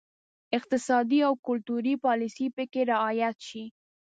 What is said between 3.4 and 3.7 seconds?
شي.